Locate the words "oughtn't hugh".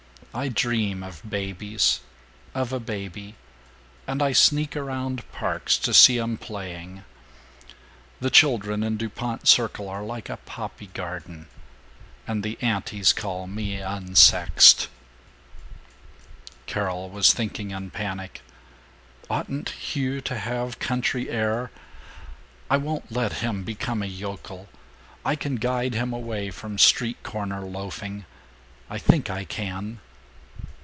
19.29-20.21